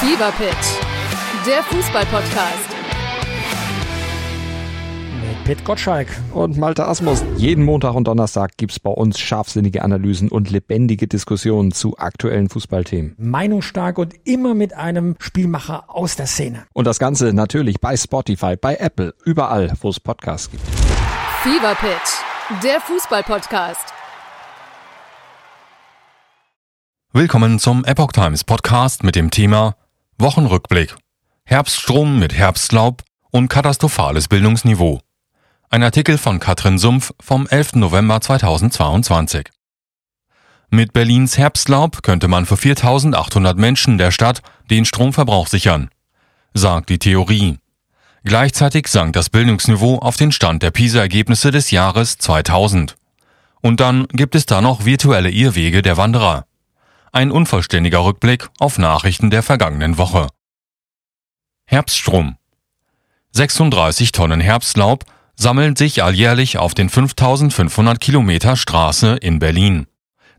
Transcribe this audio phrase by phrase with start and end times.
[0.00, 2.70] Fever Pitch, der Fußballpodcast.
[5.20, 6.08] Mit Pit Gottschalk.
[6.32, 7.22] und Malte Asmus.
[7.36, 13.14] Jeden Montag und Donnerstag gibt's bei uns scharfsinnige Analysen und lebendige Diskussionen zu aktuellen Fußballthemen.
[13.18, 16.64] Meinungsstark und immer mit einem Spielmacher aus der Szene.
[16.72, 20.66] Und das Ganze natürlich bei Spotify, bei Apple, überall, wo es Podcasts gibt.
[21.42, 23.92] Fever Pitch, der Fußballpodcast.
[27.12, 29.74] Willkommen zum Epoch Times Podcast mit dem Thema
[30.20, 30.94] Wochenrückblick.
[31.44, 35.00] Herbststrom mit Herbstlaub und katastrophales Bildungsniveau.
[35.70, 37.76] Ein Artikel von Katrin Sumpf vom 11.
[37.76, 39.48] November 2022.
[40.70, 45.90] Mit Berlins Herbstlaub könnte man für 4800 Menschen der Stadt den Stromverbrauch sichern,
[46.54, 47.58] sagt die Theorie.
[48.22, 52.96] Gleichzeitig sank das Bildungsniveau auf den Stand der PISA-Ergebnisse des Jahres 2000.
[53.62, 56.44] Und dann gibt es da noch virtuelle Irrwege der Wanderer.
[57.12, 60.28] Ein unvollständiger Rückblick auf Nachrichten der vergangenen Woche.
[61.66, 62.36] Herbststrom.
[63.32, 69.88] 36 Tonnen Herbstlaub sammeln sich alljährlich auf den 5500 Kilometer Straße in Berlin.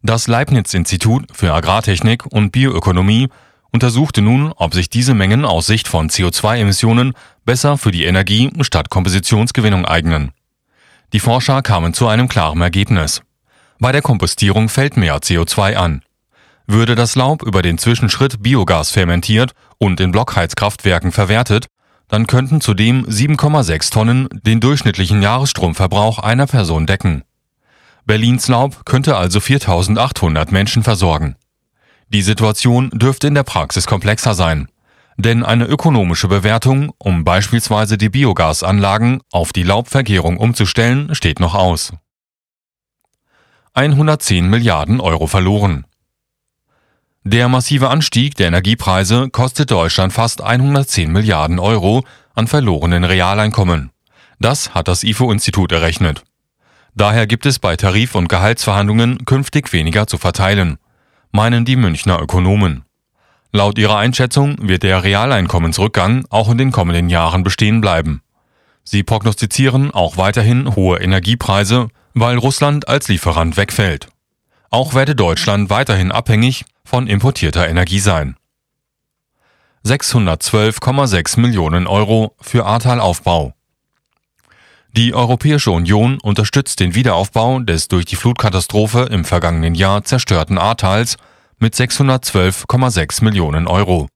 [0.02, 3.27] Das Leibniz-Institut für Agrartechnik und Bioökonomie
[3.73, 8.89] untersuchte nun, ob sich diese Mengen aus Sicht von CO2-Emissionen besser für die Energie- statt
[8.89, 10.31] Kompositionsgewinnung eignen.
[11.11, 13.23] Die Forscher kamen zu einem klaren Ergebnis.
[13.80, 16.02] Bei der Kompostierung fällt mehr CO2 an.
[16.73, 21.66] Würde das Laub über den Zwischenschritt Biogas fermentiert und in Blockheizkraftwerken verwertet,
[22.08, 27.23] dann könnten zudem 7,6 Tonnen den durchschnittlichen Jahresstromverbrauch einer Person decken.
[28.05, 31.36] Berlins Laub könnte also 4800 Menschen versorgen.
[32.08, 34.69] Die Situation dürfte in der Praxis komplexer sein.
[35.17, 41.92] Denn eine ökonomische Bewertung, um beispielsweise die Biogasanlagen auf die Laubvergärung umzustellen, steht noch aus.
[43.73, 45.86] 110 Milliarden Euro verloren.
[47.23, 53.91] Der massive Anstieg der Energiepreise kostet Deutschland fast 110 Milliarden Euro an verlorenen Realeinkommen.
[54.39, 56.23] Das hat das IFO-Institut errechnet.
[56.95, 60.80] Daher gibt es bei Tarif- und Gehaltsverhandlungen künftig weniger zu verteilen,
[61.32, 62.86] meinen die Münchner Ökonomen.
[63.52, 68.23] Laut ihrer Einschätzung wird der Realeinkommensrückgang auch in den kommenden Jahren bestehen bleiben.
[68.83, 74.08] Sie prognostizieren auch weiterhin hohe Energiepreise, weil Russland als Lieferant wegfällt.
[74.71, 78.35] Auch werde Deutschland weiterhin abhängig von importierter Energie sein.
[79.85, 83.53] 612,6 Millionen Euro für Ahrtal-Aufbau.
[84.97, 91.15] Die Europäische Union unterstützt den Wiederaufbau des durch die Flutkatastrophe im vergangenen Jahr zerstörten Ahrtals
[91.59, 94.09] mit 612,6 Millionen Euro.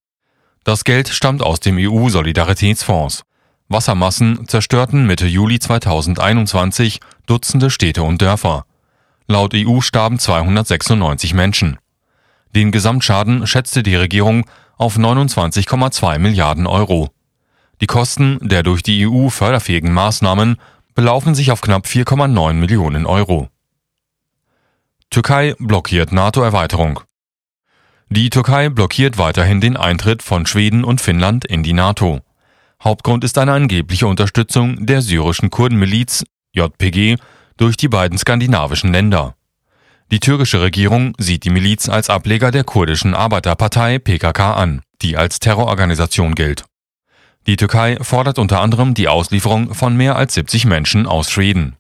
[0.66, 3.24] Das Geld stammt aus dem EU-Solidaritätsfonds.
[3.70, 8.66] Wassermassen zerstörten Mitte Juli 2021 Dutzende Städte und Dörfer.
[9.30, 11.78] Laut EU starben 296 Menschen.
[12.56, 14.46] Den Gesamtschaden schätzte die Regierung
[14.78, 17.10] auf 29,2 Milliarden Euro.
[17.82, 20.56] Die Kosten der durch die EU förderfähigen Maßnahmen
[20.94, 23.50] belaufen sich auf knapp 4,9 Millionen Euro.
[25.10, 27.02] Türkei blockiert NATO-Erweiterung.
[28.10, 32.22] Die Türkei blockiert weiterhin den Eintritt von Schweden und Finnland in die NATO.
[32.82, 36.24] Hauptgrund ist eine angebliche Unterstützung der syrischen Kurdenmiliz
[36.54, 37.18] JPG
[37.58, 39.36] durch die beiden skandinavischen Länder.
[40.12, 45.40] Die türkische Regierung sieht die Miliz als Ableger der kurdischen Arbeiterpartei PKK an, die als
[45.40, 46.64] Terrororganisation gilt.
[47.48, 51.76] Die Türkei fordert unter anderem die Auslieferung von mehr als 70 Menschen aus Schweden.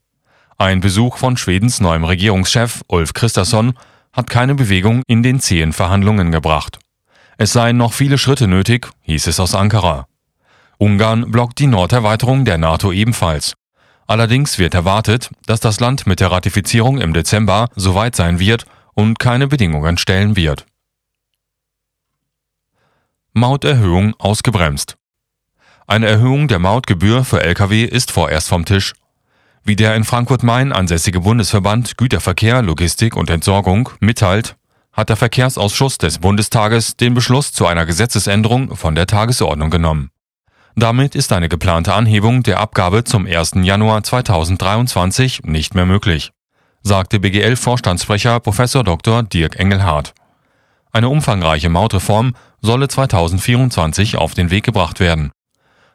[0.57, 3.73] Ein Besuch von Schwedens neuem Regierungschef Ulf Kristersson
[4.13, 6.79] hat keine Bewegung in den zähen Verhandlungen gebracht.
[7.37, 10.07] Es seien noch viele Schritte nötig, hieß es aus Ankara.
[10.77, 13.53] Ungarn blockt die Norderweiterung der NATO ebenfalls.
[14.07, 19.19] Allerdings wird erwartet, dass das Land mit der Ratifizierung im Dezember soweit sein wird und
[19.19, 20.65] keine Bedingungen stellen wird.
[23.33, 24.97] Mauterhöhung ausgebremst.
[25.87, 28.93] Eine Erhöhung der Mautgebühr für Lkw ist vorerst vom Tisch.
[29.63, 34.55] Wie der in Frankfurt-Main ansässige Bundesverband Güterverkehr, Logistik und Entsorgung mitteilt,
[34.93, 40.11] hat der Verkehrsausschuss des Bundestages den Beschluss zu einer Gesetzesänderung von der Tagesordnung genommen.
[40.77, 43.53] Damit ist eine geplante Anhebung der Abgabe zum 1.
[43.61, 46.31] Januar 2023 nicht mehr möglich,
[46.81, 48.57] sagte BGL-Vorstandssprecher Prof.
[48.57, 49.23] Dr.
[49.23, 50.13] Dirk Engelhardt.
[50.91, 55.31] Eine umfangreiche Mautreform solle 2024 auf den Weg gebracht werden.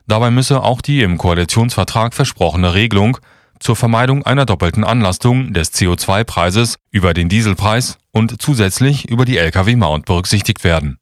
[0.07, 3.19] Dabei müsse auch die im Koalitionsvertrag versprochene Regelung
[3.59, 10.07] zur Vermeidung einer doppelten Anlastung des CO2-Preises über den Dieselpreis und zusätzlich über die Lkw-Maut
[10.07, 11.00] berücksichtigt werden.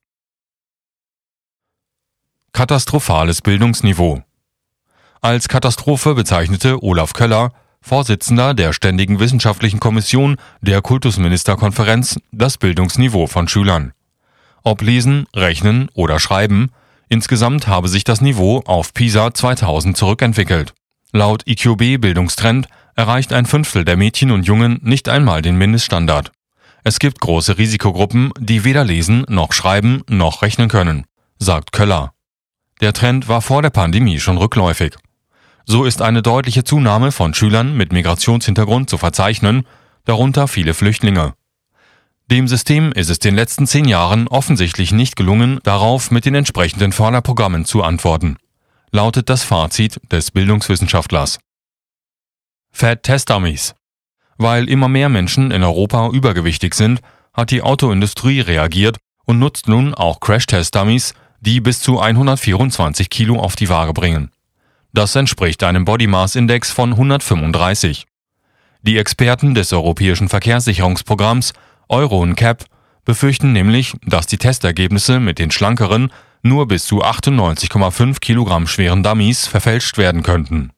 [2.53, 4.23] Katastrophales Bildungsniveau.
[5.21, 13.47] Als Katastrophe bezeichnete Olaf Köller, Vorsitzender der Ständigen Wissenschaftlichen Kommission der Kultusministerkonferenz, das Bildungsniveau von
[13.47, 13.93] Schülern.
[14.65, 16.71] Ob Lesen, Rechnen oder Schreiben,
[17.09, 20.75] insgesamt habe sich das Niveau auf PISA 2000 zurückentwickelt.
[21.13, 22.67] Laut IQB Bildungstrend
[22.97, 26.33] erreicht ein Fünftel der Mädchen und Jungen nicht einmal den Mindeststandard.
[26.83, 31.05] Es gibt große Risikogruppen, die weder lesen noch schreiben noch rechnen können,
[31.39, 32.13] sagt Köller.
[32.81, 34.95] Der Trend war vor der Pandemie schon rückläufig.
[35.65, 39.67] So ist eine deutliche Zunahme von Schülern mit Migrationshintergrund zu verzeichnen,
[40.05, 41.35] darunter viele Flüchtlinge.
[42.31, 46.93] Dem System ist es den letzten zehn Jahren offensichtlich nicht gelungen, darauf mit den entsprechenden
[46.93, 48.37] Förderprogrammen zu antworten,
[48.91, 51.39] lautet das Fazit des Bildungswissenschaftlers.
[52.71, 53.75] Fat Test Dummies.
[54.37, 57.01] Weil immer mehr Menschen in Europa übergewichtig sind,
[57.35, 63.57] hat die Autoindustrie reagiert und nutzt nun auch Crash-Test-Dummies, die bis zu 124 Kilo auf
[63.57, 64.31] die Waage bringen.
[64.93, 68.07] Das entspricht einem Body Mass Index von 135.
[68.83, 71.53] Die Experten des Europäischen Verkehrssicherungsprogramms
[71.89, 72.65] Euro NCAP
[73.05, 76.11] befürchten nämlich, dass die Testergebnisse mit den schlankeren,
[76.43, 80.73] nur bis zu 98,5 Kilogramm schweren Dummies verfälscht werden könnten.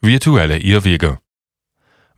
[0.00, 1.18] Virtuelle Irrwege.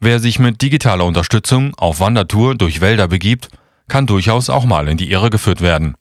[0.01, 3.49] Wer sich mit digitaler Unterstützung auf Wandertour durch Wälder begibt,
[3.89, 5.95] kann durchaus auch mal in die Irre geführt werden.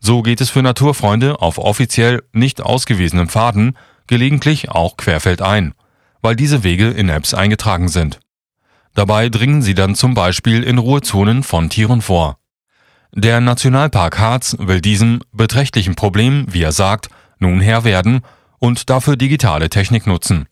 [0.00, 3.76] So geht es für Naturfreunde auf offiziell nicht ausgewiesenen Pfaden
[4.06, 5.74] gelegentlich auch querfeldein,
[6.22, 8.18] weil diese Wege in Apps eingetragen sind.
[8.94, 12.38] Dabei dringen sie dann zum Beispiel in Ruhezonen von Tieren vor.
[13.14, 17.08] Der Nationalpark Harz will diesem beträchtlichen Problem, wie er sagt,
[17.38, 18.22] nun Herr werden
[18.58, 20.46] und dafür digitale Technik nutzen.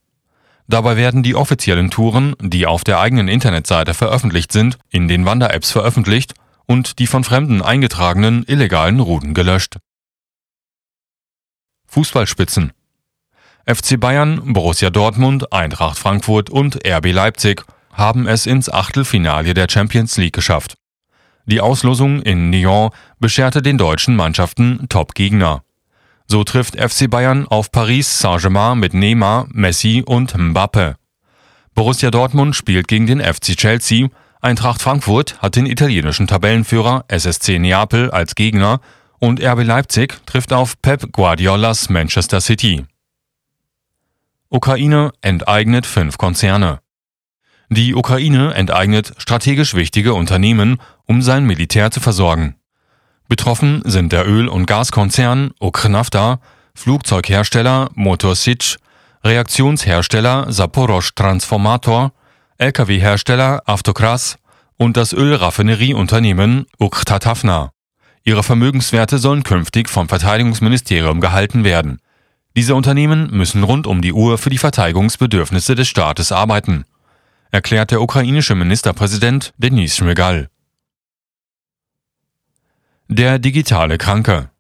[0.67, 5.71] Dabei werden die offiziellen Touren, die auf der eigenen Internetseite veröffentlicht sind, in den Wander-Apps
[5.71, 6.35] veröffentlicht
[6.69, 9.79] und die von Fremden eingetragenen illegalen Routen gelöscht.
[11.89, 12.73] Fußballspitzen
[13.67, 20.17] FC Bayern, Borussia Dortmund, Eintracht Frankfurt und RB Leipzig haben es ins Achtelfinale der Champions
[20.17, 20.79] League geschafft.
[21.45, 25.65] Die Auslosung in Nyon bescherte den deutschen Mannschaften Top-Gegner.
[26.27, 30.97] So trifft FC Bayern auf Paris Saint-Germain mit Neymar, Messi und Mbappe.
[31.75, 34.09] Borussia Dortmund spielt gegen den FC Chelsea,
[34.41, 38.81] Eintracht Frankfurt hat den italienischen Tabellenführer SSC Neapel als Gegner
[39.19, 42.87] und RB Leipzig trifft auf Pep Guardiolas Manchester City.
[44.49, 46.81] Ukraine enteignet fünf Konzerne.
[47.69, 52.55] Die Ukraine enteignet strategisch wichtige Unternehmen, um sein Militär zu versorgen.
[53.29, 56.41] Betroffen sind der Öl- und Gaskonzern Ukhnafta,
[56.75, 58.77] Flugzeughersteller Motor Sich,
[59.23, 62.13] Reaktionshersteller Saporosch Transformator,
[62.61, 64.37] Lkw-Hersteller Avtokras
[64.77, 67.71] und das Ölraffinerieunternehmen Uktatafna.
[68.25, 72.01] Ihre Vermögenswerte sollen künftig vom Verteidigungsministerium gehalten werden.
[72.57, 76.85] Diese Unternehmen müssen rund um die Uhr für die Verteidigungsbedürfnisse des Staates arbeiten,
[77.53, 80.49] erklärt der ukrainische Ministerpräsident Denis Schmigal.
[83.07, 84.51] Der digitale Kranke.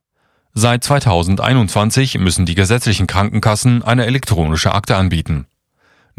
[0.54, 5.48] Seit 2021 müssen die gesetzlichen Krankenkassen eine elektronische Akte anbieten.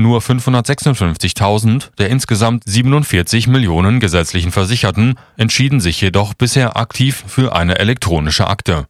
[0.01, 7.79] Nur 556.000 der insgesamt 47 Millionen gesetzlichen Versicherten entschieden sich jedoch bisher aktiv für eine
[7.79, 8.87] elektronische Akte.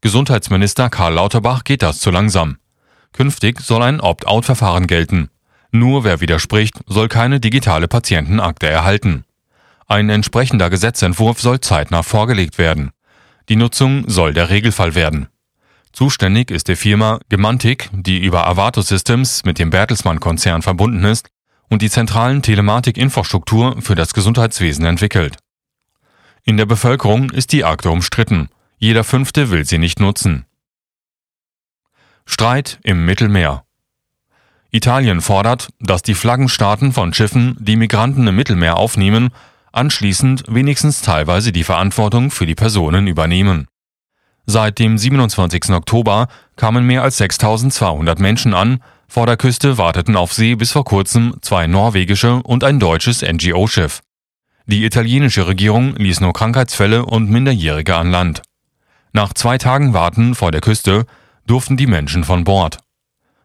[0.00, 2.56] Gesundheitsminister Karl Lauterbach geht das zu langsam.
[3.12, 5.30] Künftig soll ein Opt-out-Verfahren gelten.
[5.70, 9.24] Nur wer widerspricht, soll keine digitale Patientenakte erhalten.
[9.86, 12.90] Ein entsprechender Gesetzentwurf soll zeitnah vorgelegt werden.
[13.48, 15.28] Die Nutzung soll der Regelfall werden.
[15.94, 21.28] Zuständig ist die Firma Gemantic, die über Avato Systems mit dem Bertelsmann-Konzern verbunden ist
[21.70, 25.36] und die zentralen Telematik-Infrastruktur für das Gesundheitswesen entwickelt.
[26.42, 28.48] In der Bevölkerung ist die Akte umstritten.
[28.76, 30.46] Jeder Fünfte will sie nicht nutzen.
[32.26, 33.62] Streit im Mittelmeer.
[34.72, 39.30] Italien fordert, dass die Flaggenstaaten von Schiffen, die Migranten im Mittelmeer aufnehmen,
[39.70, 43.68] anschließend wenigstens teilweise die Verantwortung für die Personen übernehmen.
[44.46, 45.70] Seit dem 27.
[45.70, 50.84] Oktober kamen mehr als 6200 Menschen an, vor der Küste warteten auf See bis vor
[50.84, 54.00] kurzem zwei norwegische und ein deutsches NGO-Schiff.
[54.66, 58.42] Die italienische Regierung ließ nur Krankheitsfälle und Minderjährige an Land.
[59.12, 61.06] Nach zwei Tagen Warten vor der Küste
[61.46, 62.78] durften die Menschen von Bord.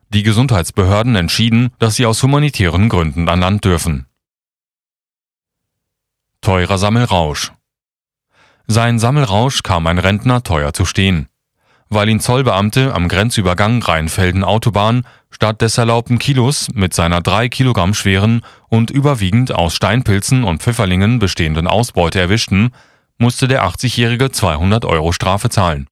[0.09, 4.07] Die Gesundheitsbehörden entschieden, dass sie aus humanitären Gründen an Land dürfen.
[6.41, 7.51] Teurer Sammelrausch.
[8.71, 11.27] Sein Sammelrausch kam ein Rentner teuer zu stehen.
[11.89, 18.41] Weil ihn Zollbeamte am Grenzübergang Rheinfelden-Autobahn statt des erlaubten Kilos mit seiner drei Kilogramm schweren
[18.67, 22.69] und überwiegend aus Steinpilzen und Pfifferlingen bestehenden Ausbeute erwischten,
[23.17, 25.87] musste der 80-Jährige 200 Euro Strafe zahlen.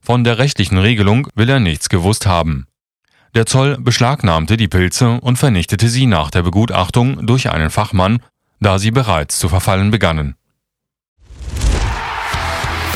[0.00, 2.68] Von der rechtlichen Regelung will er nichts gewusst haben.
[3.34, 8.20] Der Zoll beschlagnahmte die Pilze und vernichtete sie nach der Begutachtung durch einen Fachmann
[8.62, 10.36] da sie bereits zu verfallen begannen.